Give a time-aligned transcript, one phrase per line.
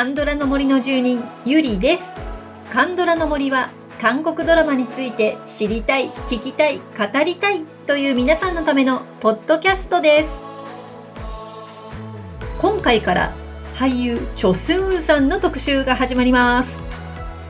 [0.00, 2.04] カンドラの森の住人ゆりです。
[2.72, 3.68] カンドラの森は
[4.00, 10.30] 韓国ドラマについて知りたい聞きたい語りたいという皆さんのためのポッドキャストです。
[12.58, 13.34] 今回から
[13.74, 16.78] 俳優チョスンウさんの特集が始まります。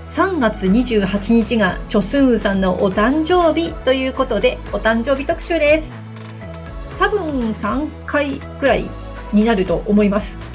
[0.09, 5.93] 3月28日がチョスンウさんのお誕生日ということでお誕生日特集です。
[6.99, 7.21] 多分
[7.51, 8.91] 3回くらい
[9.33, 10.50] になると思います。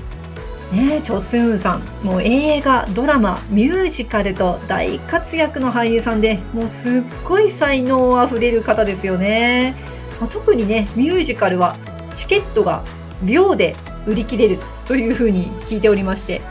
[0.71, 1.83] ねチョスンウさん。
[2.03, 9.75] もう映画ドラマミュージカルと大活躍の俳優さんでもうすっごい才能あふれる方ですよね。
[10.19, 11.75] まあ特にねミュージカルは
[12.13, 12.83] チケットが
[13.23, 16.41] 秒で売り切れるというふうに聞いておりまして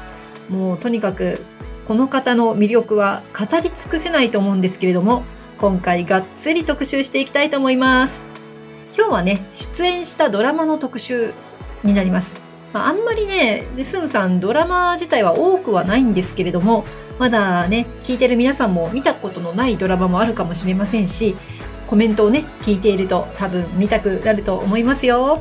[0.49, 1.41] もうとにかく
[1.87, 5.23] この方の魅力は語り尽くせないと思うんですけれども
[5.59, 8.29] 今回がっつり特集していきたいと思います。
[8.97, 11.33] 今日はね出演したドラマの特集
[11.83, 12.54] になります。
[12.75, 16.85] まあ、あんまりねスンさんドラマ自体は多くはないんですけれども
[17.21, 21.37] まだね聞いてる皆さんも見たことのないドラマもあるかもしれませんし
[21.87, 25.41] コメントをね聞いていると多分見たくなると思いますよ。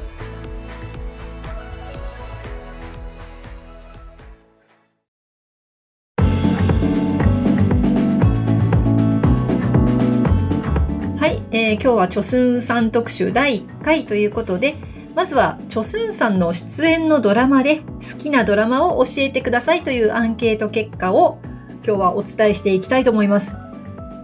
[11.18, 21.39] はい、えー、今日はチョスンさん特集第1回ということでまずは、チョスンさんの出演のドラマで好きなドラマを教えてくださいというアンケート結果を
[21.86, 23.56] 今日はお伝えしていきたいと思います。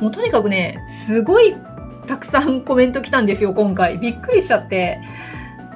[0.02, 1.56] もうとにかくね、すごい
[2.08, 4.00] たくさんコメント来たんですよ、今回。
[4.00, 5.00] びっくりしちゃって。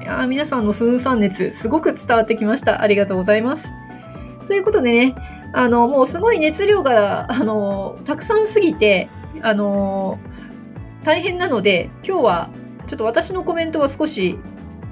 [0.02, 2.82] いや皆さんのスンさん熱、すごく伝わってきました。
[2.82, 3.72] ありがとうございます。
[4.48, 5.16] ということでね、
[5.54, 9.10] あの、もうすごい熱量が、あの、たくさんすぎて、
[9.44, 10.18] あの、
[11.04, 12.50] 大変なので、今日は
[12.88, 14.40] ちょっと私のコメントは少し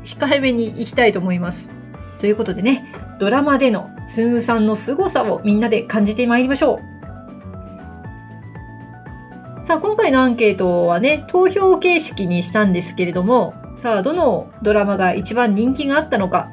[0.03, 1.69] 控えめにいきたいと思います。
[2.19, 6.79] ということでね、ドラマでのスンさんの凄さをみんなで感じてまいりましょ
[9.59, 9.65] う。
[9.65, 16.51] さあ、今回のアンケートはね、投票形式にしたんですけれども、さあ、どのドラマが一番人気があったのか、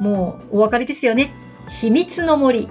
[0.00, 1.34] もうお分かりですよね。
[1.68, 2.68] 秘密の森。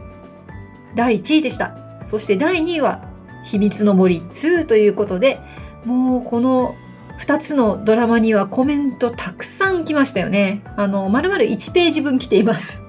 [0.96, 1.75] 第1位でした。
[2.03, 3.02] そして第2位は、
[3.44, 5.40] 秘密の森2ということで、
[5.85, 6.75] もうこの
[7.20, 10.64] 2つのドラマにはコメントたくさん来ましたよね。
[10.76, 12.81] あの、丸々1ページ分来ています。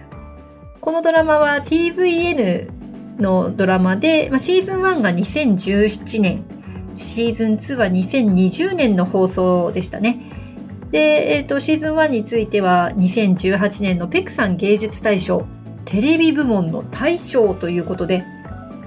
[0.80, 2.68] このドラマは TVN
[3.18, 6.44] のドラマで、まあ、シーズン1が2017年、
[6.94, 10.32] シーズン2は2020年の放送でしたね。
[10.90, 15.46] で、えっ、ー、と、シーズン1については2018年のペクさん芸術大賞、
[15.84, 18.24] テレビ部門の大賞ということで、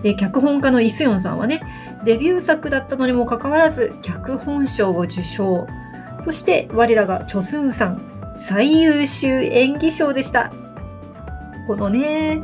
[0.04, 1.62] で、脚本家のイスヨンさんはね、
[2.04, 5.68] デビュー作だったのにもかかわらず脚本賞を受賞。
[6.20, 10.52] そして我らがチョスンさん、最優秀演技賞でした。
[11.68, 12.42] このね、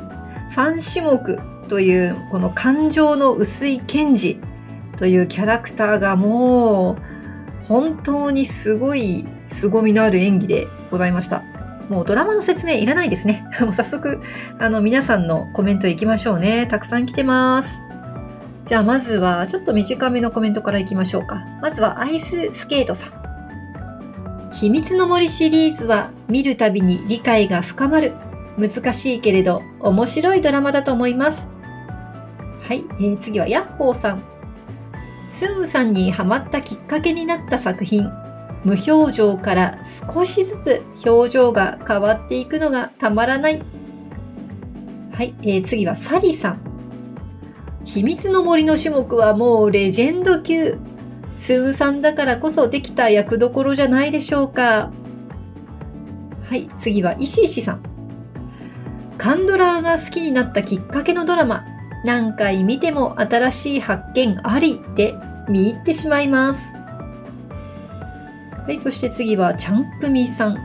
[0.52, 4.40] ファン種目というこの感情の薄い検事
[4.98, 6.98] というキャラクターがも
[7.64, 11.44] う本当にすごい凄みのある演技でございました。
[11.90, 13.46] もうドラマの説明いらないですね。
[13.62, 14.22] もう早速、
[14.60, 16.68] あの皆さんのコメントいきましょうね。
[16.68, 17.85] たくさん来てます。
[18.66, 21.36] じゃあまずはちょっと短めのコメントからいきましょうか。
[21.62, 24.50] まずはアイススケートさん。
[24.52, 28.14] 秘密の森シリーズは見るたびに理解が深まる。
[28.58, 31.50] 難しいけれど面白いドラマだと思います。
[32.62, 34.24] はい、えー、次はヤッホーさん。
[35.28, 38.10] スンさんにハマったきっかけになった作品。
[38.64, 39.80] 無表情から
[40.12, 43.62] 少しずつ表情が変わっていくのがたまらない。
[45.12, 46.65] はい、えー、次はサリーさん。
[47.86, 50.78] 秘密の森の種目はもうレジェンド級。
[51.36, 54.92] スーさんだからこそできた役どころじゃないでしょうか。
[56.44, 57.84] はい、次は石石さん。
[59.18, 61.64] カンドラーが好きになったきっかけのドラマ。
[62.04, 65.16] 何回見ても新しい発見ありで
[65.48, 66.78] 見入ってしまいます。
[68.66, 70.58] はい、そして次はチャンクミさん。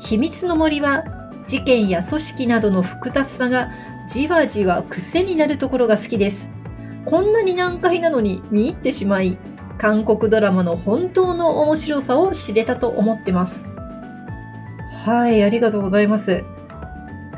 [0.00, 1.04] 秘密の森は
[1.46, 3.70] 事件や組織などの複雑さが
[4.08, 6.50] じわじわ癖になるところが好きです。
[7.04, 9.38] こんなに難解なのに見入ってしまい、
[9.78, 13.68] 韓国ドラマの本当の面白さを知れたと思ってます。
[15.04, 16.44] はい、ありがとうございます。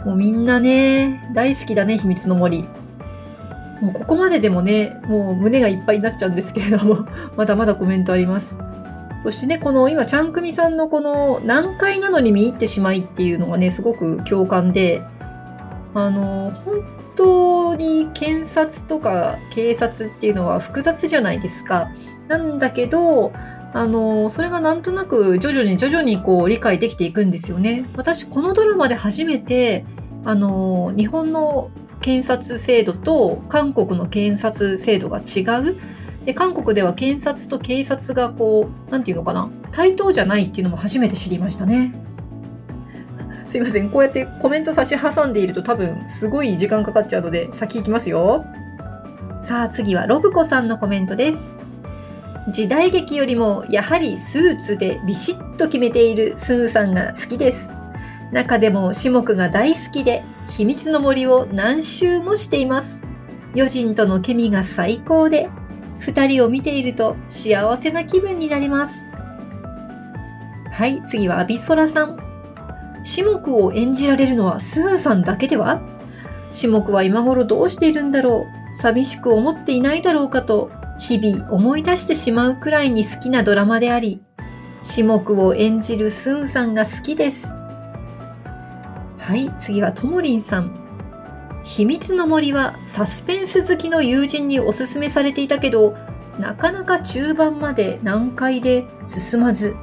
[0.05, 2.69] もうみんなね、大好きだね、秘密の森。
[3.81, 7.07] もうここまででもね、もう胸がいっぱいになっちゃうんですけれども、
[7.37, 8.57] まだまだコメントあります。
[9.23, 15.03] そしてね、この今、ちゃんくみさんのこの難解なのに見入ってしまいっていうのがね、すごく共感で、
[15.95, 16.83] あの、本
[17.17, 21.91] 当に検察とか警察っていうのは複雑じゃないですか。
[22.29, 23.33] なんだけど、
[23.73, 27.89] あの、それがなんとなく徐々に徐々にこう理解できていくんですよね。
[27.97, 29.85] 私、このドラマで初めて、
[30.25, 31.71] あの、日本の
[32.01, 35.77] 検察制度と韓国の検察制度が違う。
[36.25, 41.95] で、韓国では検察と警察がこう、なんていうのかな、対等じゃないっていうのも初めて知りましたね。
[43.55, 43.89] すいません。
[43.89, 48.45] こうやってコメント差し挟んでいると多分すごい時間かかっちゃうので先行きますよ。
[49.45, 51.55] さあ次はロブコさんのコメントです。
[52.53, 57.71] 時代劇よりもやはりスーツでビシッと決めているスーさんが好きです。
[58.33, 63.01] 中でも種目が大好きで秘密の森を何周もしています。
[63.55, 65.49] 余人とのケミが最高で
[66.01, 69.07] 二人を見ていると幸せな気分になります。
[70.73, 72.34] はい、次はアビソラさん。
[73.05, 75.83] 種目を演じられるのはスーさんだけでは？
[76.59, 78.75] 種目は今頃どうしているんだろう？
[78.75, 84.23] 寂しく思っていないだろうかと日々思い出してしまうくらいに好きなドラマであり、
[84.89, 87.47] 種目を演じるスンさんが好きです。
[89.19, 90.81] はい、次はともりんさん。
[91.65, 95.97] 秘密の森はサスペンス好きの友人におすすめされていたけど、
[96.39, 99.75] なかなか中盤まで難解で進まず、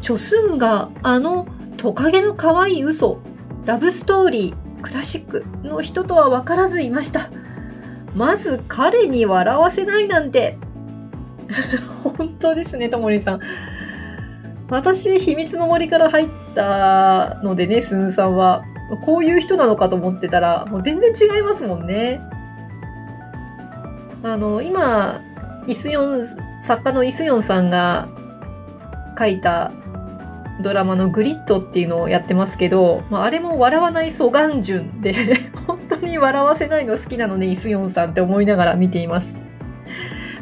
[0.00, 3.20] チョスンがあのトカゲの可愛い嘘、
[3.64, 7.30] ラブストーリー、クラシックの人とは分からずいました。
[8.14, 10.58] まず彼に笑わせないなんて。
[12.02, 13.40] 本当ですね、ともりさん。
[14.68, 18.62] 私、秘密の森から入ったのでね、すんさんは。
[19.04, 22.20] こういう人なのかと思ってたら、もう全然違いますもんね。
[24.22, 25.20] あの、今、
[25.66, 26.24] イスヨン、
[26.60, 28.08] 作家のイスヨンさんが
[29.18, 29.72] 書いた
[30.62, 35.14] ドラマのグリッドっていうのをやってますけど、まあ、あれも笑わないソガンジュンで
[35.66, 39.38] 本当に笑わせないの好きなのね、イスヨンさんって思いながら見ています。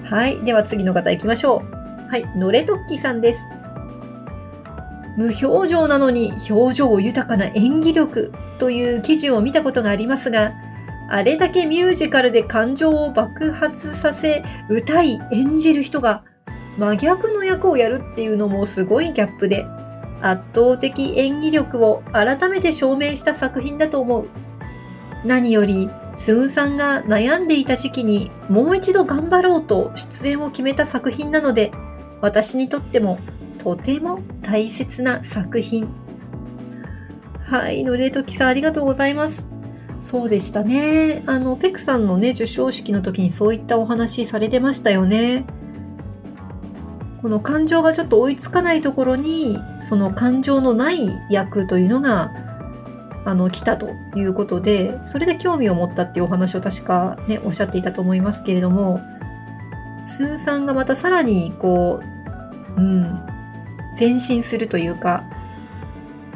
[0.05, 0.39] はい。
[0.45, 1.63] では次の方行きましょ
[2.09, 2.11] う。
[2.11, 2.25] はい。
[2.37, 3.41] ノレトッキさんです。
[5.17, 10.53] 無表情なのに表情豊かな演技力という記事を見たことがありますが、
[11.11, 16.23] あれだけミュージカルで感情を爆発させ、歌い、演じる人が
[16.79, 19.67] 真逆の役をやるっていうのもすごいギャップで、
[20.21, 24.29] 圧倒的演技力を改めて証明した作品だと思う。
[25.25, 31.73] 何より、スーさんが悩んでいた時期にもう一度頑張ろうと出演を決めた作品なので、
[32.21, 33.19] 私にとっても
[33.59, 35.89] とても大切な作品。
[37.45, 39.49] はい、のれときさんありがとうございます。
[40.01, 41.23] そうでしたね。
[41.27, 45.45] あの、ペクさんのね、授賞式の時にそういったお話されてましたよね。
[47.23, 52.33] この感情がちょっと追いつかないところにその感情のない役というのが
[53.25, 59.01] あの来たということでそれで興味を持ったっていうお話を確かねおっしゃっていたと思いますけれども
[60.07, 62.01] スーさんがまたさらにこ
[62.77, 63.21] ううん
[63.99, 65.25] 前進するというか、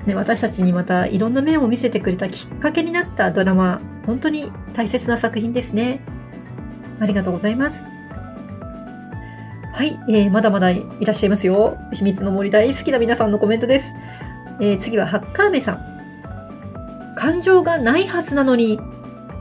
[0.05, 6.05] ね、私たちにまたいろんな面を見せてくれたきっかけになったドラマ本当に大切な作品ですね。
[6.99, 7.91] ありがとうございます。
[9.72, 11.78] はい、えー、まだまだいらっしゃいますよ。
[11.92, 13.96] 秘密の森大好きな皆さんのコメントです。
[14.60, 17.14] えー、次はハッカーメさん。
[17.16, 18.78] 感情がないはずなのに、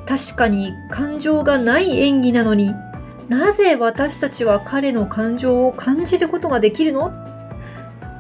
[0.08, 2.74] 確かに感情がない演技なのに、
[3.28, 7.12] なぜ私たちは彼の感情を感じることができるの？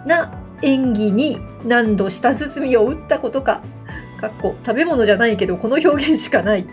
[0.05, 3.62] な演技に何度舌包みを打ったことか。
[4.19, 6.67] かっこ食べ物じゃないけどこの表現しかない。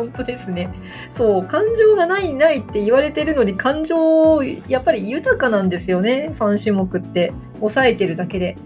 [0.00, 0.70] 本当ですね。
[1.10, 6.32] そう、感情がないないって言われてるのに感情、やっぱり豊かなんですよね。
[6.34, 7.32] ファン種目って。
[7.60, 8.56] 抑えてるだけで。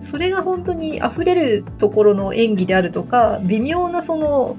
[0.00, 4.56] それが本当に溢れるところの演技であるとか、微妙なその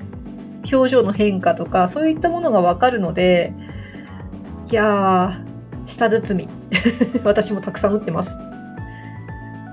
[0.71, 3.53] 表情の変化とか、そういったものがわかるので、
[4.71, 6.49] いやー、舌包み。
[7.25, 8.37] 私もたくさん打ってます。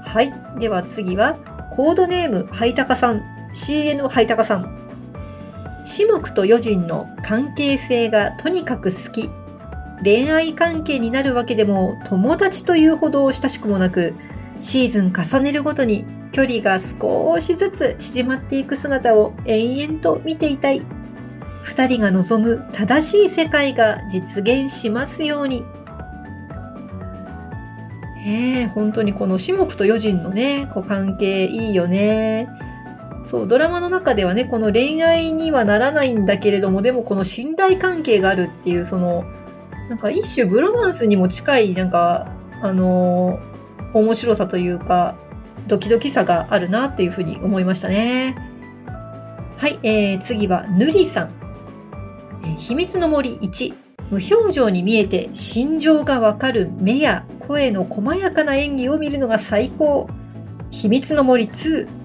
[0.04, 0.32] はい。
[0.58, 1.36] では次は、
[1.70, 3.22] コードネーム、ハイタカさん。
[3.52, 4.89] CN ハイタカさん。
[5.84, 9.30] 四目と余人の関係性がとにかく好き。
[10.02, 14.14] 恋愛関係になるわけでも友達というほど親しくもなく、
[14.60, 20.82] シーズン重ねるごとに距離が少しずつ縮まっていく姿を延々と見ていたい。
[21.62, 25.62] 二人が望む正しい世界が実現しますように。
[28.16, 32.48] ねえ、本当にこの四目と余人のね、こう関係いいよね。
[33.30, 39.24] そう、ドラマの中ではね、この恋愛にはならないんだけれども、でもこの信頼関係があるっていう、その、
[39.88, 42.26] なんか一種ブロマンスにも近い、なんか、
[42.60, 45.14] あのー、面白さというか、
[45.68, 48.34] ドキドキさがあるなっていうふうに思いましたね。
[49.58, 51.30] はい、えー、次は、ぬりさん。
[52.44, 53.74] え、秘密の森1。
[54.10, 60.08] 無表情に見えて心情がわかる目や声の細やかな演技を見るのが最高。
[60.72, 61.99] 秘密の森2。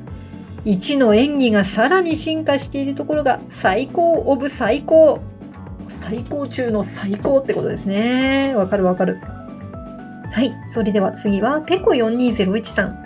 [0.66, 5.20] 1の演技がさらに進化しているところが最高オブ最高。
[5.88, 8.56] 最高中の最高ってことですね。
[8.56, 9.20] わかるわかる。
[10.32, 10.54] はい。
[10.70, 12.98] それでは次は、ペコ4201さん。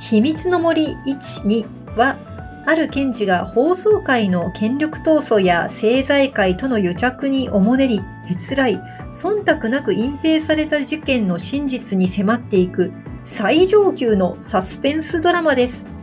[0.00, 2.18] 秘密の森1、2は、
[2.66, 8.78] ある検事が放送界の権力闘争や政財界との癒着におもねり、へつらい、
[9.14, 12.92] 忖度なく隠蔽された事件の真実に迫っていく
[13.24, 15.97] 最上級のサスペンスドラマです。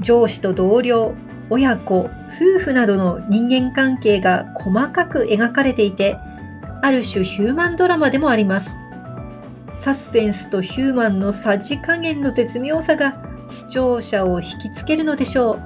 [0.00, 1.14] 上司と同僚、
[1.50, 6.18] 親子、夫婦などの人間関係が細かく描かれていて、
[6.82, 8.76] ある種ヒューマンドラマでもあります。
[9.76, 15.62] サスペンスとヒューマンのさじ加減の絶妙さが視聴者を引きつけるのでしょう。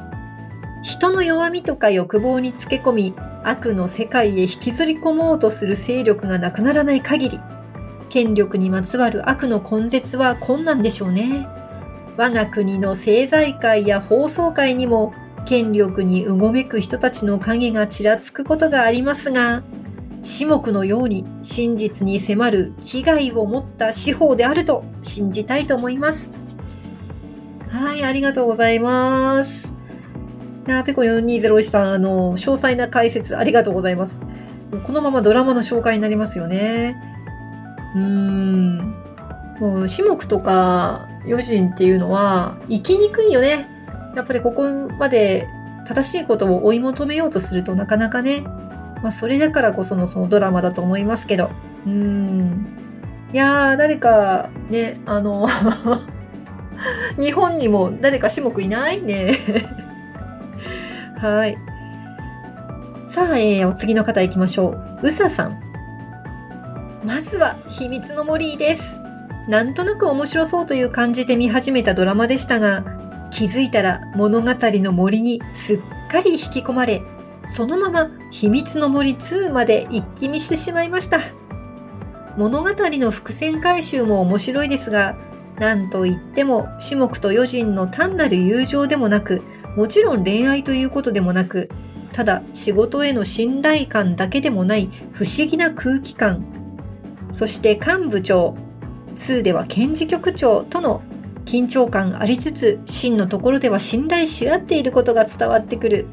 [0.83, 7.41] 人の弱みとか欲望につけ込み、悪の世界へ引きずり込もうとする勢力がなくならない限り、
[8.09, 11.49] 権力にまつわる悪の根絶は困難でしょうね。
[12.17, 15.15] 我が国の政財界や放送界にも
[15.47, 19.63] 権力にうごめく人たちの影がちらつくことがありますが、
[20.23, 26.33] 至目のように真実に迫る危害を持った司法であると信じたいと思います。
[27.69, 29.75] はい、ありがとうございます。
[30.69, 34.23] いやペコ4201さん、あの、詳細な解説ありがとうございます。
[34.85, 36.97] このままドラマの紹介になりますよね。
[37.97, 39.02] うーん。
[39.63, 43.69] もう、種目とか余人っていうのは、生きにくいよね。
[44.17, 45.47] やっぱりここまで
[45.87, 48.41] 正しいことを追い求めようとするとなかなかね。
[48.41, 51.53] まあ、それだからこそのそのドラマだと思いますけど。
[51.87, 52.67] うん。
[53.33, 55.47] いやー、誰か、ね、あの
[57.21, 59.39] 日本にも誰か種目いないね
[61.19, 61.57] はい。
[63.07, 64.71] さあ、えー、お次の方行きましょ
[65.03, 65.07] う。
[65.07, 65.61] うささん。
[67.05, 69.02] まずは、秘密の森です。
[69.49, 72.85] なんとなく面白そうという感じで見始めたドラマでしたが、
[73.31, 75.81] 気づいたら物語の森にすっ
[76.11, 77.03] かり引き込まれ、
[77.47, 81.21] そのまま秘密の森2まで一気見してしまいました。
[82.37, 85.17] 物語の伏線回収も面白いですが、
[85.59, 89.43] なんといっても、種目と余人の単なる友情でもなく、
[89.77, 91.69] もちろん恋愛ということでもなく、
[92.13, 96.45] ただ仕事への信頼感だけでもない不思議な空気感。
[97.31, 98.57] そして幹部長、
[99.23, 101.03] 2では検事局長との
[101.45, 106.07] 緊張感ありつつ、真のところでは信頼し合っていることが伝わってくる。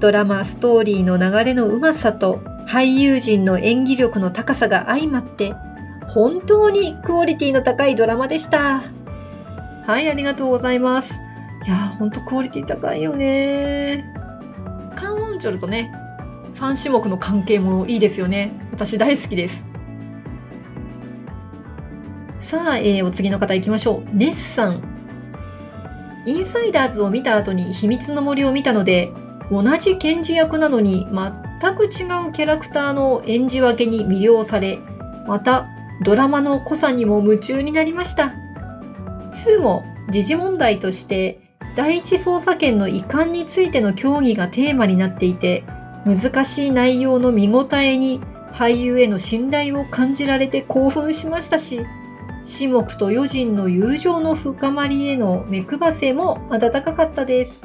[0.00, 5.54] ドラマ、ストーリーの流れのうまさと俳優陣の演技力の高さが相まって、
[6.08, 8.82] 本当にクオリティの高いドラマでした。
[9.86, 11.14] はい、ありがとうございます。
[11.66, 14.04] いやー、ほんとクオリティ高いよね
[14.94, 15.92] カンウォンチョルとね、
[16.54, 18.52] ファン種目の関係もいいですよね。
[18.70, 19.67] 私大好きです。
[22.48, 24.16] さあ、えー、お次の方行きましょう。
[24.16, 24.82] ネッさん。
[26.24, 29.12] インサイダーズを見た後に秘密の森を見たので、
[29.50, 34.78] 同じ検事役なのに全く違うキャラクターの演じ分けに魅了され、
[35.26, 35.66] また
[36.02, 38.32] ドラマの濃さにも夢中になりました。
[39.30, 41.42] 2も時事問題として
[41.76, 45.64] 第一捜査権の移管についての協議がテーマになっていて、
[46.06, 48.22] 難しい内容の見応えに
[48.54, 51.84] 俳優への信頼を感じられて興奮しましたし、
[52.48, 57.62] 志木と余人の友情の深まりへの目配せも温かかったです。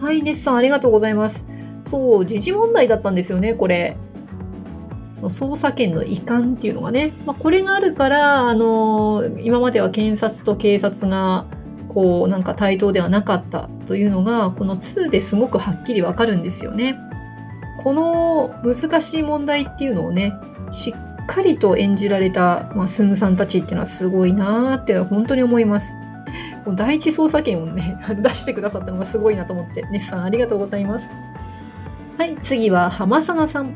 [0.00, 1.46] はい、ネスさんありがとうございます。
[1.80, 3.96] そう、時事問題だったんですよね、これ。
[5.12, 7.12] その捜査権の移管っていうのがね。
[7.24, 11.46] まあ、これがあるから、あのー、今までは検察と警察が
[11.86, 16.98] こうなんか対等ではなかったというのがこの2ですごくはっきりわかるんですよね。
[17.84, 20.34] この難しい問題っていうのをね
[20.72, 25.94] しっかりと演じられた、まあ、スンさんたちっていうのはすごいなーって本当に思います。
[26.66, 31.14] もう第一捜査権をね 出してくださったのがすごいなと思ってネスさんありがとうございます。
[32.16, 33.74] はい次は浜佐賀さん。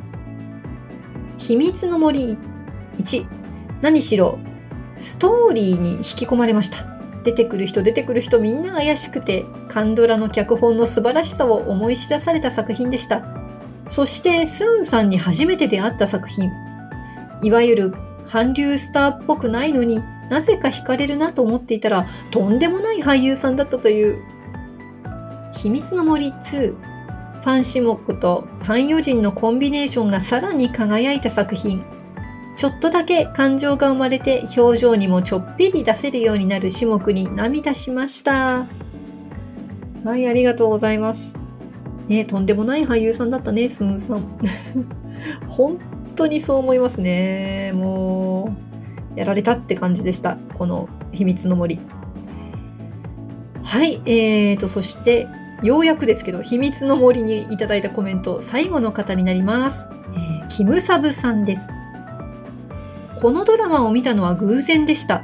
[1.36, 2.38] 秘密の森
[2.98, 3.26] 1
[3.82, 4.38] 何しろ
[4.96, 6.92] ストーリーに引き込まれました。
[7.24, 13.24] 出てくる人出てくる人みんな怪しくてカンドラの脚本の素晴らしさを思い知らされた作品でした
[13.88, 16.50] そしてスーンさんに初めて出会った作品
[17.42, 17.94] いわゆる
[18.30, 24.22] 韓流スターっぽくないのになぜか惹かれるなと思っていたらとんでもない俳優さんだったという
[25.52, 26.74] 秘密の森2
[27.42, 31.84] ファン・シモックとファン・ヨジンのコンビネーションがさらに輝いた作品
[32.56, 38.66] ちょっとだけ感情が生まれて表情にもちょっぴり出せるようになる種目に涙しました。
[40.04, 41.38] はい、ありがとうございます。
[42.08, 44.38] ねとんでもない俳優さんだったね、スムーさん。
[45.48, 45.78] 本
[46.14, 47.72] 当にそう思いますね。
[47.74, 48.54] も
[49.16, 50.36] う、やられたって感じでした。
[50.54, 51.80] この秘密の森。
[53.62, 55.28] はい、えーと、そして、
[55.62, 59.88] ようやくですけど、秘密の森にいただいたコメント、最後の方になります。
[60.14, 61.62] えー、キムサブさんです。
[63.20, 65.22] このドラマを見たのは偶然でした。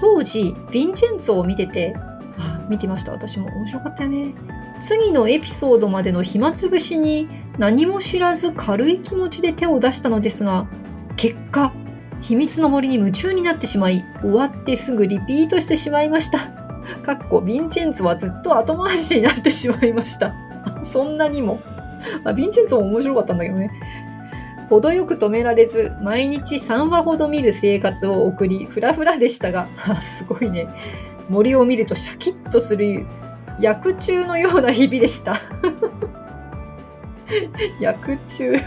[0.00, 1.94] 当時、ヴィンチェンツォを見てて、
[2.38, 3.12] あ、見てました。
[3.12, 4.34] 私も面白かったよね。
[4.80, 10.66] 次のエピソードまでの暇つぶしに何も知らず軽い気持ちで手を出したのですが、
[11.16, 11.72] 結果、
[12.20, 16.38] 秘密の森に夢中になってしまい、終わってすぐリピートしてしまいました。
[17.02, 20.34] かっこ、ヴィンチェンツはずっと後回しになってしまいました。
[20.84, 21.60] そんなにも。
[22.24, 23.70] あ、ヴィンチェンツも面白かったんだけどね。
[24.70, 29.68] 程よく止められず、毎日3話ほど見る生活を送り、ふらふらでしたが、
[30.18, 30.68] すごいね。
[31.28, 33.04] 森を見るとシャキッとする
[33.60, 35.40] 薬中のような日々でした。
[37.80, 38.60] 薬中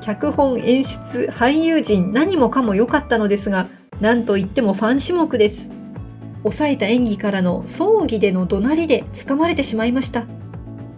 [0.00, 3.68] 脚本、演出、俳優陣、何もかも良かったのですが、
[4.00, 5.70] 何と言ってもファン種目です。
[6.42, 10.24] 抑えた演技からの葬儀での怒鳴りで掴まれてしまいました。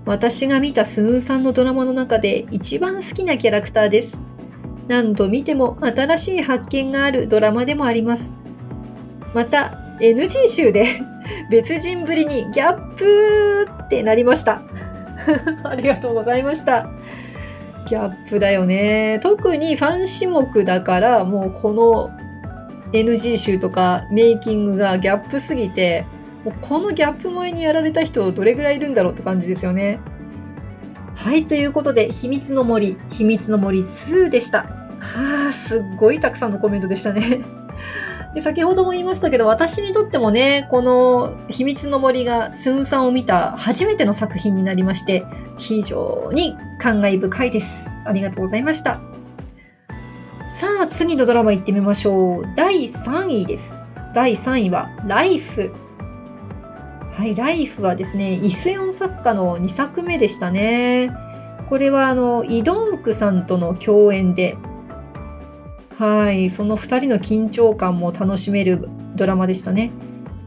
[0.06, 4.20] 私が見たスムーさんのドラマの中で一番好きなキャラクターです。
[4.88, 8.36] 何度見ても新しい発見があるドラマでもあります。
[9.34, 11.00] また、NG 集で
[11.50, 14.62] 別人ぶりにギャップってなりました。
[15.64, 16.88] ありがとうございました。
[17.86, 19.20] ギャップだよね。
[19.22, 22.10] 特にファン種目だから、もうこの
[22.92, 26.06] NG 集とかメイキングがギャップすぎて、
[26.44, 30.00] もうこのギャップ萌えにやられた人どれぐらいいるんだろうって感じですよね。
[31.14, 34.60] はい、ということで、秘密の森、秘密の森2でした。
[35.00, 37.40] はあ、すっごいたくさんのコメントでしたね。
[38.34, 45.24] で先ほども言いましたけど、私にとってもね、この秘密の森がスンさんを見た初めての作品になりまして、
[45.58, 47.90] 非常に感慨深いです。
[48.06, 49.00] ありがとうございました。
[50.48, 52.44] さあ、次のドラマ行ってみましょう。
[52.56, 53.78] 第3位です。
[54.14, 55.72] 第3位は、ライフ。
[57.12, 61.10] はい、ライフはですね、イスヨン作家の2作目でしたね。
[61.68, 64.56] これはあの、イドンクさんとの共演で、
[66.02, 69.92] はい、その2人の緊張感も楽しめるドラマでしたね。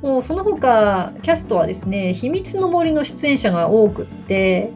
[0.02, 4.74] もうその他、キャストはですね、秘密の森の出演者が多くって、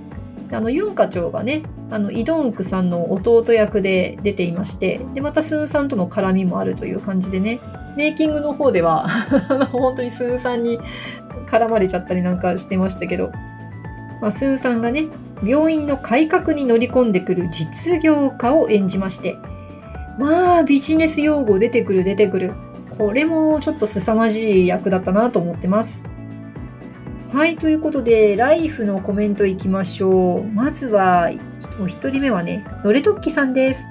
[0.54, 7.60] あの、ユン課長がね、あの、イドンクさんの弟役で出ていまして、で、またスンさんとの絡みもあるという感じでね、
[7.98, 9.06] メイキングの方では
[9.74, 10.80] 本当にスーンさんに
[11.46, 13.32] 絡まれちゃったりなんかしてましたけど、
[14.22, 15.08] まあ、スンさんがね、
[15.44, 19.36] 病院の改革に乗り込んでくる実業家を演じまして、
[20.20, 22.54] まあ、ビジネス用語出てくる出てくる。
[22.98, 26.06] これもちょっと凄まじい役だったなと思ってます。
[27.32, 30.44] はい、ということで、ライフのコメントいきましょう。
[30.44, 31.30] まずは、
[31.82, 33.88] お一人目はね、のれとっきさんです。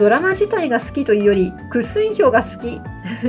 [0.00, 2.80] ドラマ自体が好きというより、クスンヒョが好き。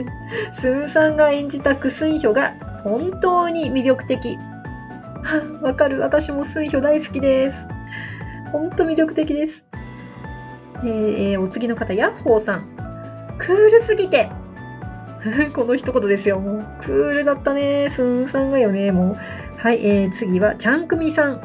[0.60, 4.40] スンさんが演じたクスンヒョが本当に魅力的。
[5.62, 7.68] わかる、私もスンヒョ大好きです。
[8.52, 9.68] 本当魅力的です。
[10.84, 13.36] えー、お次の方、ヤッホーさん。
[13.38, 14.30] クールすぎて
[15.54, 16.40] この一言ですよ。
[16.40, 17.90] もう、クールだったね。
[17.92, 18.92] スンさんがよね。
[18.92, 19.18] もう。
[19.58, 21.42] はい、えー、次は、チャンクミさん。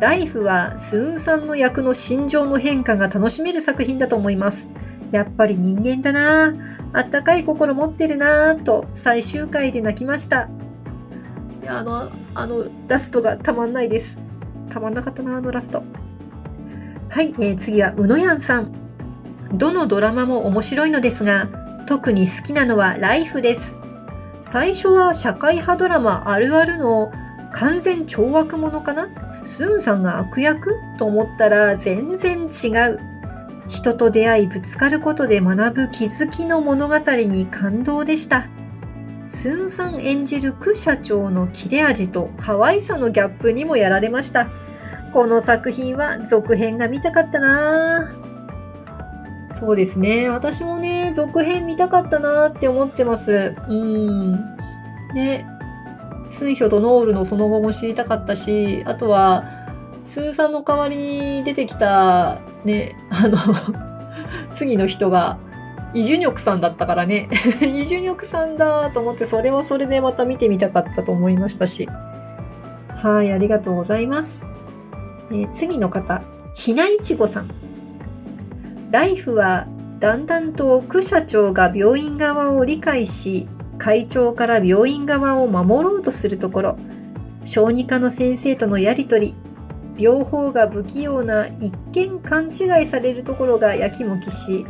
[0.00, 4.70] ライフは、スンさんの役の心情の変化が楽しめる作品だと思います。
[5.10, 6.54] やっぱり人間だな
[6.94, 10.48] あったかい心持ってるなぁと、最終回で泣きました。
[11.62, 14.18] いや、あの、あの、ラストがたまんないです。
[14.70, 15.82] たまんなかったなあのラスト。
[17.12, 18.72] はい、えー、次はうのやんさん。
[19.52, 21.46] どのドラマも面白いのですが、
[21.86, 23.74] 特に好きなのはライフです。
[24.40, 27.12] 最初は社会派ドラマあるあるの
[27.52, 29.10] 完全懲悪者かな？
[29.44, 30.74] スーンさんが悪役？
[30.98, 32.98] と思ったら全然違う。
[33.68, 38.46] 人と出会いぶつかることで学ぶ気づきの物語に感動でした。
[39.28, 44.48] スーンさん演じるク社長の切れ味と可愛さのギャップにもやられました。
[45.12, 48.14] この作品は続編が見たかったな
[49.54, 50.28] そうですね。
[50.28, 53.54] 私もね、続編見たかったなって思ってます。
[53.68, 54.32] うん。
[55.14, 55.46] ね。
[56.28, 59.44] スンヒョとノールのその後も知りたかったし、あとは、
[60.04, 63.38] スーさんの代わりに出てきた、ね、あの
[64.50, 65.38] 次の人が、
[65.94, 67.28] イジュニョクさんだったからね。
[67.60, 71.88] イジュニョクさんだと思って、それはそれでまた見てみたかったと思いましたし。
[72.96, 74.51] はい、ありがとうございます。
[75.32, 76.22] えー、次の方、
[76.54, 77.50] ひないちごさん。
[78.90, 79.66] ライフは
[80.00, 86.78] だんだんと区社長が病院側を理解し、会長から病院側を守ろうとするところ、
[87.44, 89.34] 小児科の先生とのやりとり、
[89.96, 94.66] 両方が不器用な一見勘違いされるところがやきもきし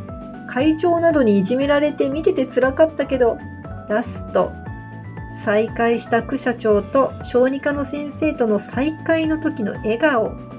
[0.48, 3.38] 会長などにいじめられて見ててつらかったけど
[3.88, 4.50] ラスト
[5.44, 10.51] 再会した区社長と小児科の先生との再会の時の笑顔。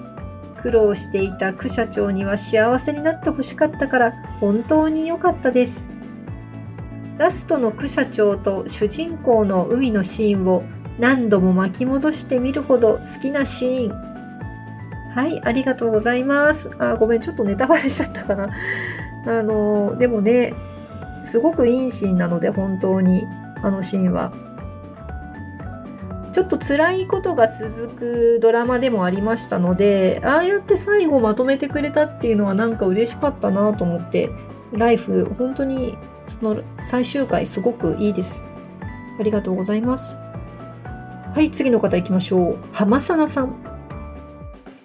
[0.64, 5.90] 苦労していた区社長には幸せになってほしかったから本当に良かったです
[7.18, 10.64] ラストの区社長と主人公の海のシーンを
[10.98, 14.14] 何度も巻き戻してみるほど好きなシーン
[15.14, 16.72] はい、ありがとうございます。
[16.80, 18.50] あ、ごめん、ちょっとネタバレしちゃったかな。
[19.28, 20.56] あの、でもね、
[21.24, 23.28] すごくいいシーンなので、本当に、
[23.62, 24.34] あのシーンは。
[26.34, 34.32] ちょっと辛いことが続くドラマでもありましたので、ああやって最後まとめてくれたっていうのはなんか嬉しかったなと思って、
[34.72, 38.48] ライフ、本当にその最終回すごくいいです。
[39.20, 40.18] ありがとうございます。
[41.36, 42.58] はい、次の方行きましょう。
[42.72, 43.56] 浜さなさん。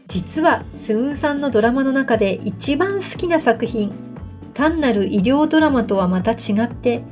[0.06, 3.92] 実はスーンさんのドラマの中で一番好きな作品
[4.54, 7.02] 単なる医療ドラマとはまた違って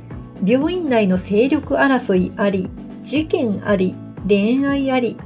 [0.43, 2.71] 病院内の勢力争いあり
[3.03, 3.95] 事件あり
[4.27, 5.17] 恋愛あり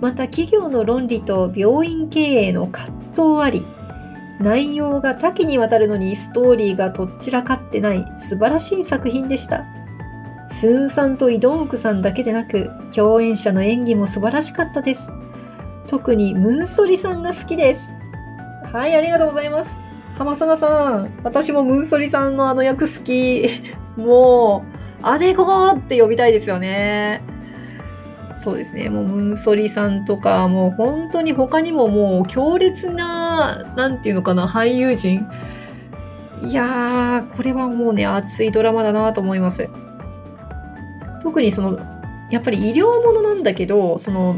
[0.00, 3.66] また企業の論理と病院経営の葛藤あり
[4.40, 9.64] 内容が多岐にわたるのにストーリーがとっちらかってない素晴らしい作品でした
[10.48, 15.12] スーンさんとイドンウクさんだけでなく共演者の演技も素晴らしかったです
[15.90, 17.90] 特にムーソリさんが好きです。
[18.72, 19.76] はい、ありがとうございます。
[20.16, 23.48] 浜園さん、私もムーソリさんのあの役好き。
[24.00, 24.64] も
[25.02, 27.24] う、アデゴーって呼びたいですよね。
[28.42, 28.88] そうですね。
[28.88, 35.28] もうムーソリさんとか、もう本当に他にももう強烈な、なんていうのかな、俳優陣。
[36.42, 39.68] いやー、これはもうね、熱いドラマだなと思います。
[41.22, 41.78] 特にその、
[42.30, 44.36] やっぱり医療ものなんだけど、その、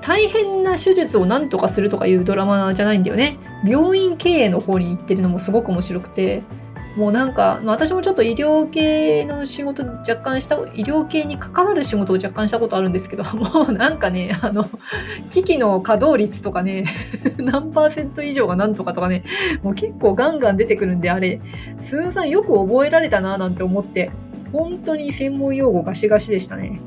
[0.00, 3.36] 大変な手術を何とかするとかいうドラマじゃないんだよね。
[3.62, 6.42] 病院経営の方に行ってるのもすごく面白くて、
[6.96, 14.68] もうなんか、私もちょっと医療系の仕事若干した、医療系に関わる仕事を若干したことあるんですけど、 もうなんかね、あの、
[15.28, 16.86] 機器の稼働率とかね、
[17.36, 19.24] 何パーセント以上が何とかとかね、
[19.62, 21.40] もう結構ガンガン出てくるんで、あれ、
[21.76, 24.10] スーさんよく覚えられたななんて思って、
[24.50, 26.80] 本当に専門用語ガシガシでしたね。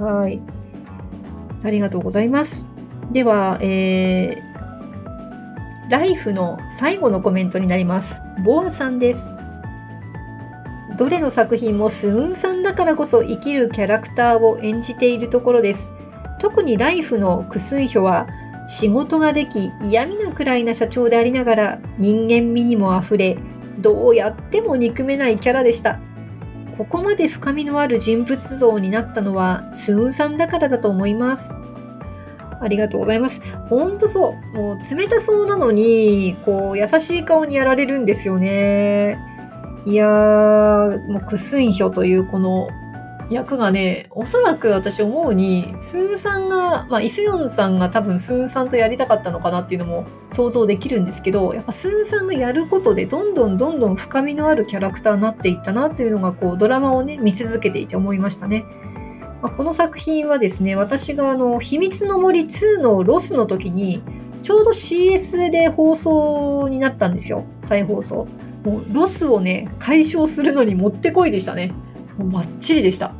[0.00, 0.42] はい。
[1.62, 2.68] ありがとうございます。
[3.12, 4.49] では、えー、
[5.90, 8.22] ライフの最後のコメントになります。
[8.44, 9.28] ボアさんです。
[10.96, 15.90] どれの作品もスーンさんだからこそ生きるキャラクターを演じているところです。
[16.38, 18.28] 特にライフのクスンヒョは
[18.68, 23.36] 仕事ができ嫌味なくらいな社長でありながら人間味にもあふれ
[23.80, 25.98] どうやっても憎めないキャラでした。
[26.78, 31.58] ここまで深みのある人物像になったのはスーンさんだからだと思います。
[32.60, 33.42] ありがとうございます。
[33.68, 34.56] ほんとそう。
[34.56, 39.18] もう冷たそうなのに、こう、優しい顔にやられるんですよね。
[39.86, 42.68] いやー、もうクスンヒョというこの
[43.30, 58.64] 役がね、おそらく私思うに、スーさんが、まあ、イスヨンさんが多分スーさんとやりたかったのかなっていうのも想像できるんですけど、やっぱスーさんがやることでどんどんどんどん深みのあるキャラクターになっていったなっていうのが、こう、ドラマをね、見続けていて思いましたね。
[59.42, 64.02] まあ、この作品はですね、私があの、秘密の森2のロスの時に、
[64.42, 67.44] ちょうど CS で放送になったんですよ。
[67.60, 68.26] 再放送。
[68.64, 71.72] もうロスをね、解消するのにもってこいでしたね。
[72.18, 73.12] もうバッチリでした。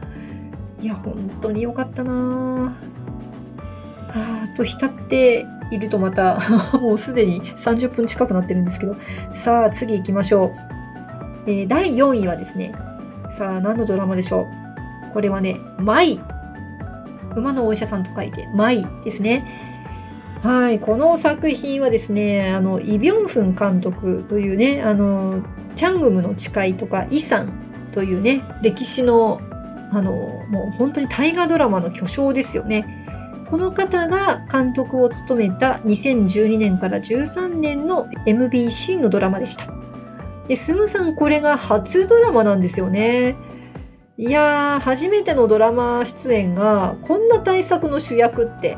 [0.81, 2.91] いや、本当に良かったなぁ。
[4.13, 6.41] あと浸っているとまた
[6.81, 8.97] もうすでに30分近くなってるんですけど。
[9.33, 10.51] さあ、次行きましょう。
[11.47, 12.73] えー、第4位はですね、
[13.39, 14.47] さあ、何のドラマでしょう？
[15.13, 16.21] これはね、マイ。
[17.37, 19.47] 馬のお医者さんと書いて、マイですね。
[20.43, 25.43] はい、この作品はですね、あの、イ・ビョンフン監督というね、あの、
[25.77, 27.53] チャングムの誓いとか、イさん
[27.93, 29.41] というね、歴史の、
[29.93, 30.13] あの、
[30.49, 33.07] もう本当に大河ドラマの巨匠ですよね。
[33.51, 39.67] この方が監督を務めた2012年から13年の MBC のドラマでした。
[40.49, 43.37] で、スムさんこれが初ドラマなんですよね。
[44.21, 48.77] いやー、初めてのドラマ出演がこんな大作の主役って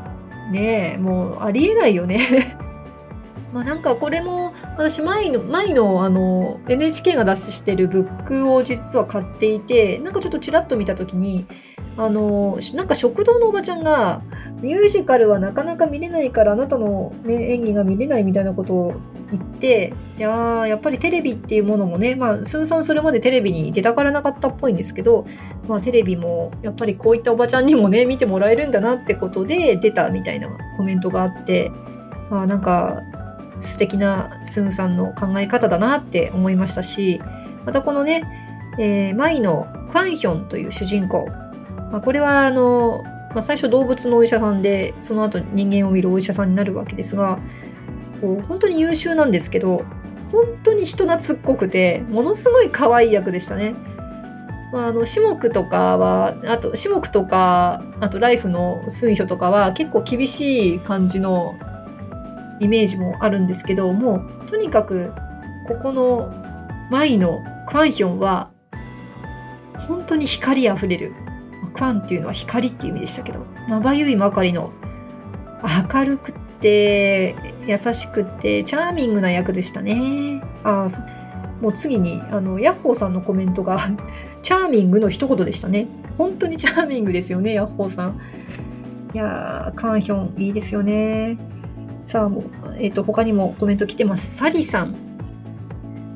[0.52, 2.56] ねえ、もうありえないよね。
[3.52, 11.46] まあなんかこれも私前の前のあの NHK が出してるブックを実は買っていてなんかちょっとちらっと見た時に
[11.96, 14.22] あのなんか食堂のおばちゃんが
[14.62, 18.94] ミュージカルはなかなか見れないからあなたの、ね、演技が見れないみたいなことを
[19.30, 25.26] 言っていやーやっぱりテレビっていうものもね、まあ、スーさんそれまでテレビに出たがらなかったっぽいんですけど、
[25.68, 31.70] まあ、テレビもやっぱりこういったおばちゃんにもね見てもらえるんだなってことで出たみたいなコメントがあって
[32.30, 33.02] あなんか
[33.62, 37.20] 素敵なスーさんの考え方だなって思いましたし
[37.64, 38.22] またこのね、
[38.78, 41.26] えー、マイのクァンヒョンという主人公、
[41.90, 47.38] まあ、これはあの、まあ、最初動物のお医者さんでその後人間を見るお医者さんになるわけですが
[48.20, 49.84] こう本当に優秀なんですけど
[50.32, 53.74] 本当に人懐っこくて、ものすごい可愛い役でしたね。
[54.72, 61.56] まあ、あの、シモクとかは、あと、シモクとか、あと、ライフのスンヒョとかは結構厳しい感じの
[62.62, 65.12] イメージもあるんですけど、もう、とにかく、
[65.68, 66.32] ここの
[66.90, 68.50] マイのクワンヒョンは、
[69.88, 71.12] 本当に光あふれる。
[71.74, 74.72] クワンっていうのは光っていう意味でしたけど、まばゆいばかりの
[75.92, 77.34] 明るくて
[77.66, 80.42] 優しくてチャーミングな役でしたね。
[80.64, 80.88] あ
[81.60, 83.78] もう次にあのヤッホーさんのコメントが
[84.42, 85.86] チャーミングの一言でしたね。
[86.18, 88.20] 本当にチャーミングですよね、ヤッホーさん。
[89.14, 91.38] いやー、カンヒョンいいですよね。
[92.04, 92.44] さあ、もう、
[92.78, 94.36] えっ、ー、と、他にもコメント来てます。
[94.36, 94.94] サリさん。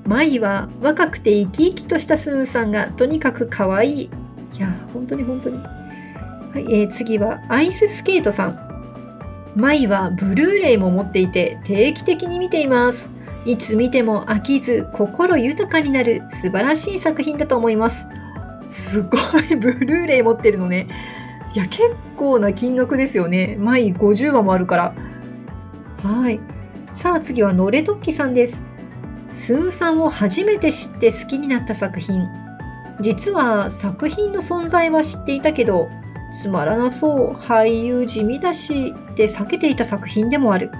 [0.04, 4.02] マイは若くて生き生きとしたスーンさんがとにかく可愛い。
[4.04, 4.10] い
[4.60, 5.58] や、本当に本当に。
[5.58, 8.66] はい、えー、次はアイススケートさん。
[9.56, 13.10] マイはブルーレイも持っていて定期的に見ています。
[13.46, 18.06] いつ見ても飽きず心豊かになる素晴らしい作品だと思います。
[18.68, 19.18] すご
[19.50, 20.88] い ブルーレイ持ってるのね。
[21.54, 21.82] いや、結
[22.16, 23.56] 構な金額ですよね。
[23.58, 24.94] マイ50話もあるから。
[26.02, 26.40] はい。
[26.94, 28.64] さあ次はノレトッキさんです。
[29.32, 32.22] スーさんを初めて知って好きになった作品。
[33.00, 35.88] 実は作品の存在は知っていたけど、
[36.32, 40.70] つまらなそう、俳優地味だし、って避けていた作品でもある。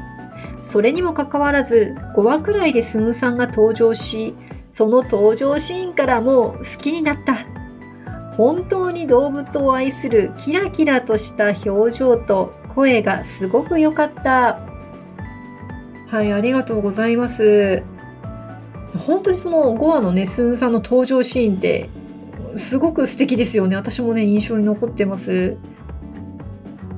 [0.63, 4.35] それにもかかわらず、5話くらいでスンさんが登場し、
[4.71, 7.47] その登場シーンからもう好きになった。
[8.37, 14.66] 本当に動物を愛するキラキラとした表情と声がすごく良かった。
[16.07, 17.83] はい、ありがとうございます。
[18.97, 21.91] 本当にその5話のね、スンさんの登場シーンって
[22.57, 23.77] すごく素敵ですよね。
[23.77, 25.57] 私もね、印象に残ってます。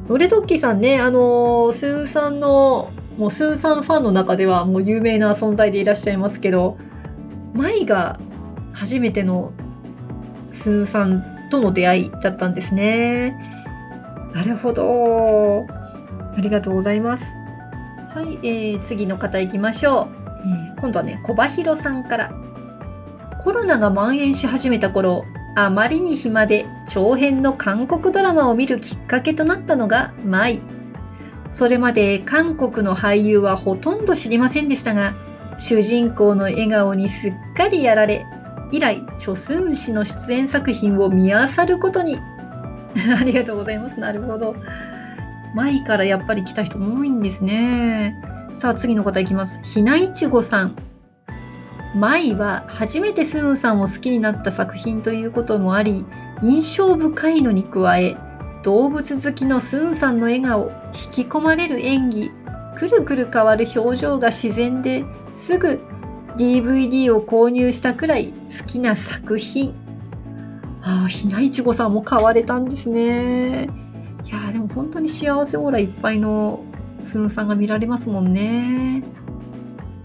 [0.08, 6.78] ノレトッキーさんね、あのスーさんの、もうスーさんファンの中ではもう有名な存在でいらっしゃいますけど、
[7.54, 8.20] 舞が
[8.72, 9.52] 初めての
[10.50, 13.36] スーさんとの出会いだったんですね。
[14.34, 15.66] なるほど。
[16.36, 17.24] ありがとうございます。
[18.14, 20.08] はい、えー、次の方行きましょう。
[20.46, 22.32] えー、今度はね、小葉弘さんから。
[23.38, 30.62] コロナが蔓延し始めた頃、あまりに暇で長編の韓国ドラマを見るきっかけとなったのが舞。
[31.48, 35.14] それまで韓国の俳優はほとんど知りませんでしたが、
[35.58, 38.24] 主人公の笑顔にすっかりやられ、
[38.72, 42.18] 以来、チョスン氏の出演作品を見漁ることに。
[43.20, 44.00] ありがとうございます。
[44.00, 44.56] なるほど。
[45.54, 48.14] 舞からやっぱり来た人多いんですね。
[48.54, 49.60] さあ、次の方いきます。
[49.62, 50.76] ひないちごさん。
[51.94, 56.04] 舞は初めてスーンさんを好きになった作品ということもあり、
[56.42, 58.16] 印象深いのに加え、
[58.62, 60.70] 動物好きのスーンさんの笑顔、
[61.08, 62.30] 引き込まれる演技、
[62.76, 65.80] くるくる変わる表情が自然ですぐ
[66.36, 69.74] DVD を購入したくらい好きな作品。
[70.82, 73.68] ああ、ひないちごさんも買われたんですね。
[74.28, 76.62] いやでも本当に幸せオーラいっぱいの
[77.00, 79.02] スンさんが見られますもんね。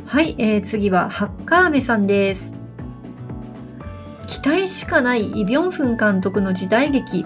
[0.06, 2.56] はい、えー、次はハッカーメさんです。
[4.28, 7.26] 期待しかないイ・ビョンフン監督の時代劇。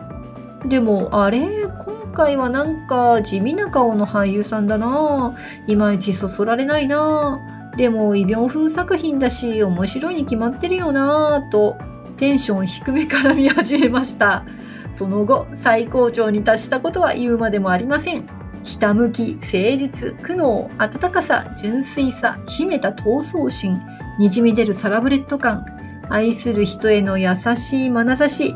[0.66, 1.68] でも、あれ？
[1.68, 5.36] 今回はなんか地味な顔の俳優さんだな
[5.68, 7.40] いまいちそそられないな
[7.78, 11.78] でも、イ・ビョンフン作品だし、面白いに決まってるよなと、
[12.18, 14.44] テンション低めから見始めました。
[14.90, 18.28] その後、最高潮に達したことは言うまでもありません。
[18.64, 23.80] ひたむき、誠実、苦悩、温かさ、純粋さ、秘めた闘争心、
[24.20, 25.66] にじみ出るサラブレッド感、
[26.10, 28.56] 愛する人への優しい眼差し、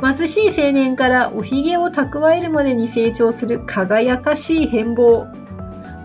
[0.00, 5.26] 貧しい青年からおひげを蓄えるまでに成長する輝かしい変貌。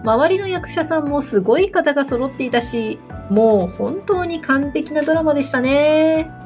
[0.03, 6.42] 周りの役者さんもすごい方が揃っていたし、もう本当に完璧なドラマでしたね。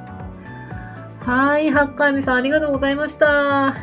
[1.28, 3.76] はい、ハッカーミさんありがとうございました。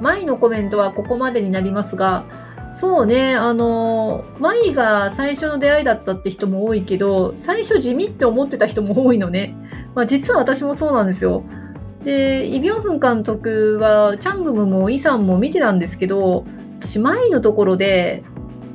[0.00, 2.24] 前のコメントはここまでになりますが、
[2.72, 9.54] そうね、あの、舞が最初の出会いだったって人も多いけど、最初地味って思ってた人も多いのね。
[9.94, 11.44] まあ実は私もそうなんですよ。
[12.02, 16.44] で、イ・ビョンフン監督は、チャングムもイさんも見てたんですけど、
[16.80, 18.24] 私前のところで、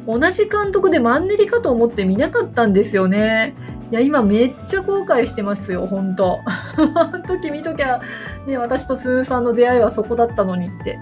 [0.07, 3.53] 同じ監督でマンネリかと思って見なかったんですよね。
[3.89, 6.41] いや、今めっちゃ後悔してますよ、ほんと。
[6.45, 8.01] あの時見ときゃ、
[8.45, 10.99] ね、私とスーさんの出会いはそこだったのにって。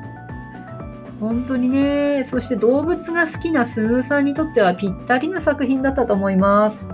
[1.20, 6.88] 本当にね、そして動物が好きなスーさんにとってはぴったりな作品だったと思います。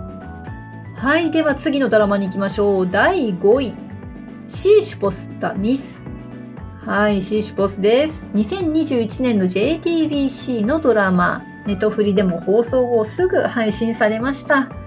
[0.95, 2.89] はい、では次のドラマに行きましょう。
[2.89, 3.75] 第5位。
[4.47, 6.05] シーシュポス・ザ・ミス。
[6.85, 8.27] はい、シーシュポスです。
[8.33, 14.80] 2021年の JTBC のドラマ、ネトフリでも放送後すぐ配信されました。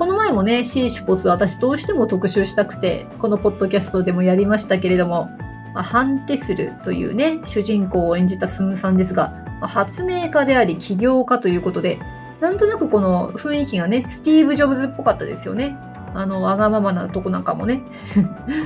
[0.00, 5.28] この前もね、シーシュポス私どうしても特集したくて、このポッドキャストでもやりましたけれども、
[5.74, 9.28] まあ、ハンテスルというね、主人公を演じたスムさんですが、
[9.60, 11.98] まあ、発明家であり起業家ということで、
[12.40, 15.76] なんとなくこの雰囲気がね、スティーブ・ジョブズっぽかったですよね。
[16.14, 17.82] あの、わがままなとこなんかもね。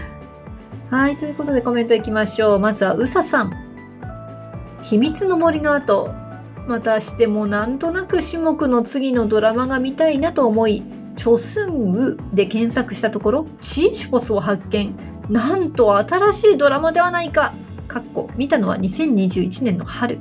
[0.88, 2.58] はい、ということでコメントいきましょう。
[2.60, 3.52] まずは、うささん。
[4.82, 6.14] 秘密の森の後、
[6.68, 10.84] またしてもなんとなく種目の次のドラマが見たいなと思い、
[11.16, 14.94] チョスンウで検索したところ、シーシュポスを発見。
[15.28, 17.54] なんと新しいドラマではないか。
[17.88, 20.18] かっこ見たのは2021年の春。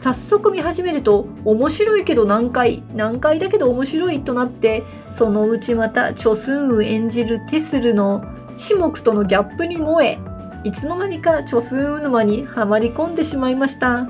[0.00, 8.24] 早速見始めると面白いけど難解難解だけど面白いとなってそのうちまたチョスンウ演じるテスルの
[8.56, 10.18] 種目とのギャップに燃え
[10.64, 14.08] いつの間にかチョスンウ沼にはまり込んでしまいました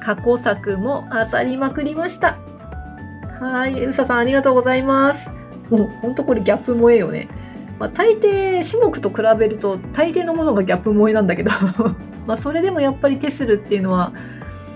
[0.00, 2.38] 過去作も漁りまくりました
[3.40, 5.30] はいうささんありがとうございます
[5.70, 7.28] もうほんとこれギャップ萌えよね。
[7.78, 11.50] まあ、大抵種目と比べると大抵のものがギャップ萌えなんだけど
[12.24, 14.12] まあそれでもやっぱりテスルっていうのは、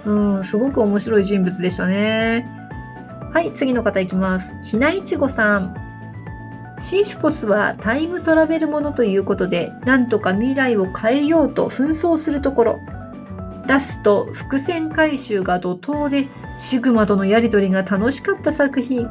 [0.05, 2.49] うん、すごく面白い人物でしたね。
[3.33, 4.53] はい、次の方いきます。
[4.65, 5.75] ひないちごさん。
[6.81, 12.81] シーシュポスはタイムトラベルものということで、なんとか未来を変えようと紛争するところ。
[13.67, 19.09] ラスト、伏線回収が怒涛で、シグマとのやりとりが楽しかった作品。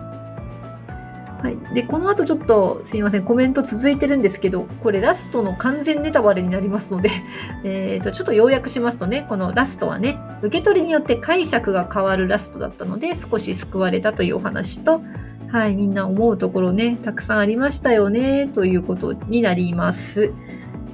[1.47, 7.09] はい、でこの後ちょっとすいませんコメント続いてるんですけどこれラストの完全ネタバレになりますので、
[7.63, 15.01] えー、ちょっと要約しますとねこのラストはね受け取りによって解釈が変わるラストだったので少し救われたというお話と
[15.47, 20.33] はいみんな思うところねたくさんありましたよねということになります。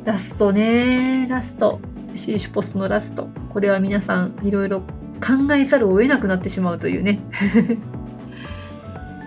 [0.06, 1.80] ラストねラスト。
[2.16, 3.28] シーシュポストのラスト。
[3.50, 4.82] これは皆さんいろいろ
[5.20, 7.22] 考えざるを得なくなってしまうというね。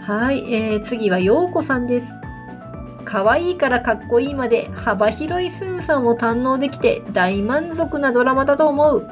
[0.07, 2.21] はい、えー、次はようこさんです。
[3.05, 9.09] 可愛いからかっこいいまで幅広いスンさんを堪能できて大満足なドラマだと思う。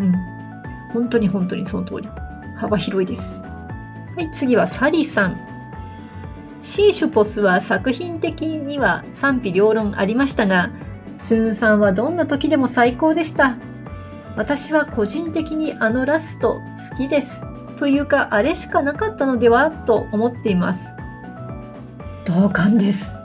[0.00, 0.12] うん。
[0.92, 2.08] 本当に本当にその通り。
[2.56, 3.44] 幅広いです。
[3.44, 5.38] はい、次はサリさん。
[6.62, 10.70] シーシュポスは作品的には賛否両論ありましたが、
[11.14, 13.54] スンさんはどんな時でも最高でした。
[14.34, 17.53] 私は個人的にあのラスト好きです。
[17.76, 20.96] というかあれしかなかったのではと思っています。
[22.24, 23.18] 同感です。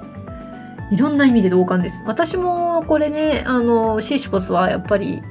[0.92, 2.04] いろんな意味で同感です。
[2.08, 5.22] 私もこれねあのシーシュポスはやっぱり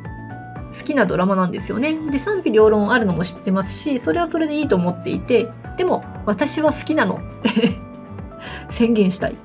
[0.72, 1.98] 好きなドラマなんですよね。
[2.10, 7.16] で賛否両論あるのも知ってますしそれはそれでいいと思っていてでも私は好きなの。
[7.16, 7.76] っ て
[8.70, 9.36] 宣言したい。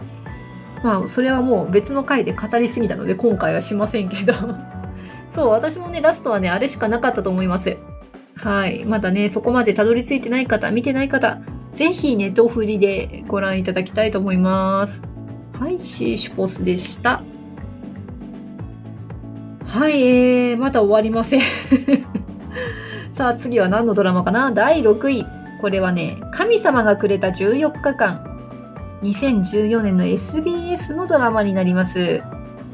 [0.83, 4.33] まあそれはもう別の回で語りすぎたので今回はしませんけど。
[5.29, 7.77] そう私もねラストはねあれしかなかったと思います。
[8.35, 8.85] はい。
[8.85, 11.39] まだね、そこまでたどり着いてない方、見てない方、
[11.71, 15.07] ぜひネットフリでご覧いただきたいと思います。
[15.59, 17.23] はい、シーシュポスでした。
[19.65, 21.41] はい、えー、まだ終わりません
[23.11, 24.51] さあ、次は何のドラマかな？
[24.51, 25.25] 第6位。
[25.61, 28.23] これはね、神様がくれた14日間。
[29.03, 32.21] 2014年の SBS のドラマになります。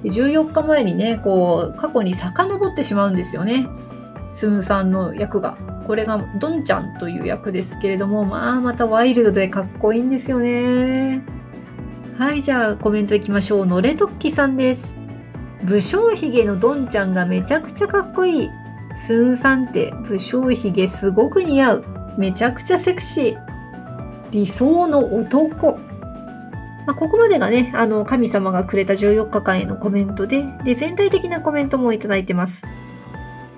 [0.03, 3.67] 14日前にね、こう、過去に遡ってしまうんですよね。
[4.31, 5.57] スムさんの役が。
[5.85, 11.23] これがドンちゃんという役ですけれども、まあまたワイルドでかっこいいんですよね。
[12.17, 13.65] はい、じゃあコメントいきましょう。
[13.65, 14.95] のれとっきさんです。
[15.63, 18.49] 武将髭のドンちゃんがめちゃくちゃかっこいい。
[18.93, 21.85] スーさんって武将髭すごく似合う。
[22.17, 23.49] めちゃくちゃセクシー。
[24.31, 25.79] 理想の男。
[26.85, 32.63] まあ、ここまでがね、あの、神様がくれた14日間へのコメントで、で、全体的なコメントもいただいてます。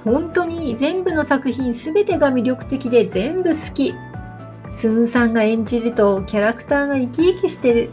[0.03, 3.93] 本当に全部の作品全てが魅力的で全部好き。
[4.67, 7.91] スンさんが演じるとキャラクターが生き生きしてる。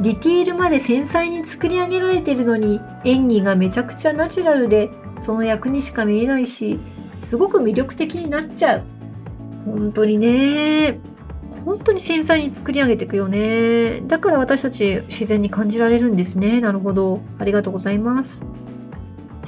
[0.00, 6.80] ディティールまで繊細に作り上げられてるのに演技がめちゃくちゃナチュラルでその役にしか見えないし、
[7.20, 8.82] すごく魅力的になっちゃう。
[9.64, 11.00] 本当にね。
[11.64, 14.00] 本当に繊細に作り上げていくよね。
[14.06, 16.60] だから私たち自然に感じられるんですね。
[16.60, 17.20] なるほど。
[17.38, 18.46] ありがとうございます。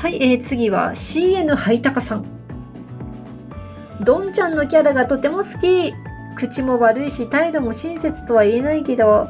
[0.00, 2.24] はい、えー、次は CN ハイタカさん。
[4.02, 5.92] ドンちゃんのキャラがとても好き。
[6.36, 9.28] 口も悪いし態度も親切とは言えないけど、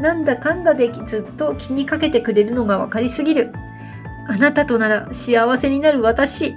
[0.00, 3.52] なんだかんだでずっと気にかけてくれるのが分かりすぎる。
[4.26, 6.56] あなたとなら幸せになる私。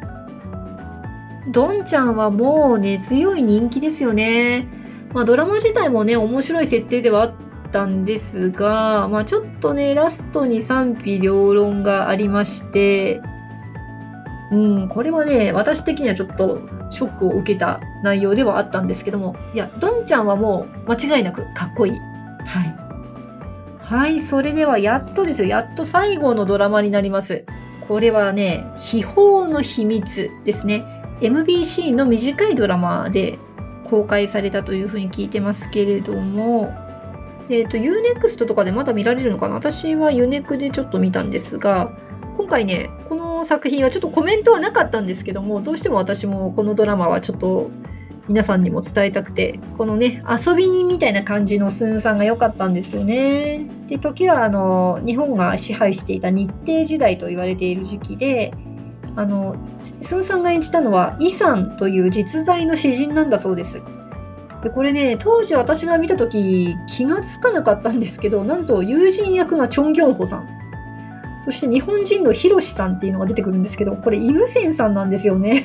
[1.54, 4.68] ドンちゃんはもう根強い人気ですよね。
[5.14, 7.34] まあドラマ自体もね、面白い設定ではあっ
[7.72, 13.22] たんですが、まあちょっとね、ラストに賛否両論がありまして、
[14.52, 16.60] うん、これはね、私的にはちょっと
[16.90, 21.94] ショックを受けた内容ではあったんですけども、いや、ドンちゃんはもう間違いなくかっこいい。
[21.94, 22.90] はい。
[23.80, 25.48] はい、それではやっとですよ。
[25.48, 27.46] やっと最後のドラマになります。
[27.88, 30.84] これはね、秘宝の秘密ですね。
[31.22, 33.40] MBC の短いドラマで
[33.90, 36.72] 公開されたというふうに聞いてますけれども、
[37.50, 39.56] えっ、ー、と、Unext とかでまだ見られるのかな？
[39.56, 41.98] 私は Unex でちょっと見たんですが、
[42.38, 47.70] 今回ね、この作品はちょっとコメントはなかったんですけども、どうしても私もこのドラマはちょっと
[48.28, 53.66] 皆さんにも伝えたくて、このね、遊び人みたいな感じのスンさんが良かったんですよね。
[53.88, 58.54] で、時はあの、日本が支配していた日帝時代と言われている時期で、
[59.16, 63.82] あの、スンさんが演じたのは、イさんという実在の詩人なんだそうです。
[64.64, 70.60] でこれね、当時私が見た時気がつかなかったんですけど、なんと友人役がチョン・ギョンホさん。
[71.46, 75.64] そして日本人のヒロシさんっていうのが出てくるんですけど、これイムセンさんなんですよね。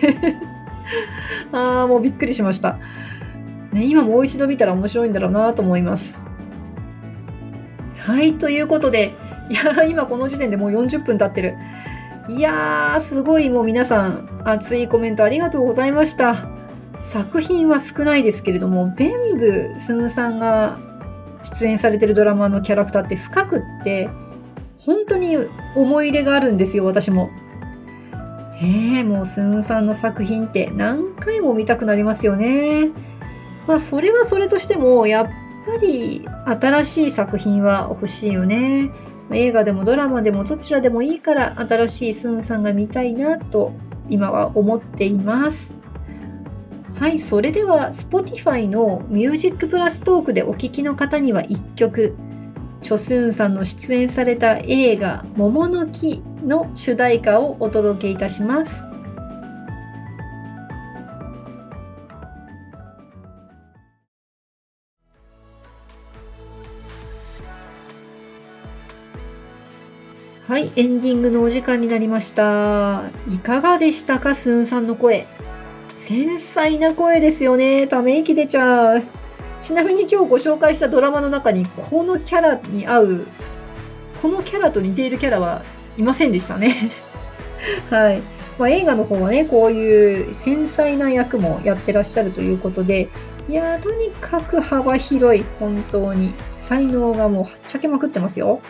[1.51, 2.79] ああ、もうびっくりしました。
[3.73, 6.25] ね、今もう一度見たら面白いんだろうなと思います。
[7.99, 9.15] はい、ということで、
[9.51, 11.57] いや今この時点でもう40分経ってる。
[12.29, 16.64] いやー、すごいもう皆さん、熱いコメントありがとうございました。
[17.05, 20.79] 作品は少ないですけれども、全部、スンさんが
[21.43, 24.09] 出演されてるドラマのキャラクターって深くって、
[24.79, 25.37] 本当に
[25.77, 27.31] 思い入れがあるんですよ、私も。
[28.57, 32.91] えー、もうスンさんの作品って何回も見たくなりますよね。
[33.67, 38.91] まあそれはそれとしてもやっぱり新しい作品は欲しいよね。
[39.33, 43.73] 映画でもドラマでもどちらでもいいから新しいスンさんが見たいなと
[44.09, 45.75] 今は思っています。
[46.99, 52.17] はい、それでは Spotify の Music プラストークでお聴きの方には1曲
[52.81, 58.87] チョスンさんの出演された映画「桃の木」の主題歌をお届けいたします。
[70.47, 73.03] はい、エンディングのお時間になりました。
[73.35, 75.27] いかがでしたか、スンさんの声。
[76.07, 77.87] 繊細な声ですよね。
[77.87, 79.03] ため息出ちゃう。
[79.63, 83.27] ちなみに今日ご紹介したドラマの中にこのキャラに合う
[84.21, 85.63] このキャラと似ているキャラは
[85.97, 86.91] いませんでしたね
[87.89, 88.21] はい。
[88.59, 93.09] まあ、映画の方はね、こういう繊細な役もやってらっしゃるということで、
[93.49, 96.35] いや、とにかく幅広い、本当に。
[96.67, 98.61] 才能がもうはっちゃけまくってますよ。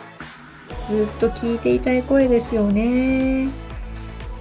[0.87, 3.49] ずっと聞いていたい声ですよね。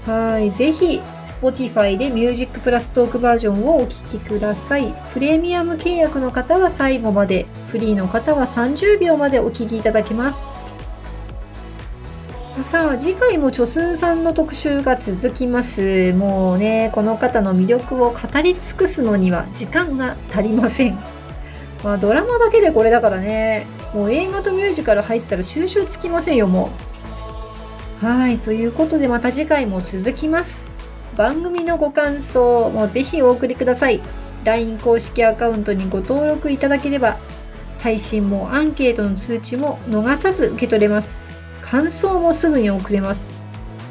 [0.06, 0.50] はい。
[0.50, 4.94] ぜひ、Spotify で Music プラストークバージョンをお聴きください。
[5.12, 10.46] プレミアム契約の方は最後まで、フリーの方は30秒までお聴きいただけます。
[12.62, 16.12] さあ、次回もチョスンさんの特集が続きます。
[16.12, 20.98] もうね、この方の魅力を語り尽くすのには時間が足りません。
[21.82, 26.70] まあ、ドラマだけでこれだからね、もう映画とミュージカル入ったら収集つきませんよ、も
[28.02, 28.06] う。
[28.06, 30.73] はい、ということでまた次回も続きます。
[31.16, 34.00] 番組のご感想もぜひお送りください。
[34.44, 37.16] LINE 公式アカウントにご登録いただければ、
[37.80, 41.22] 配信もアンケートの通知も逃さず受け取れます。
[41.62, 43.34] 感想もすぐに送れます。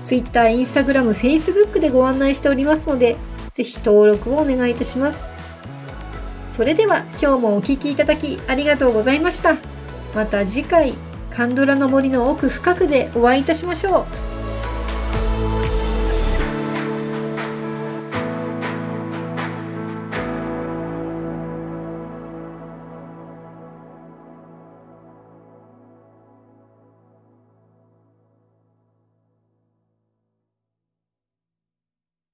[0.05, 3.17] Twitter、Instagram、Facebook でご案内しておりますので、
[3.53, 5.31] ぜひ登録をお願いいたします。
[6.47, 9.57] それでは今日もお聴きいただきありがとうございました。
[10.13, 10.93] また次回
[11.31, 14.32] カンドラの森の奥深くでお会いいたしましょう。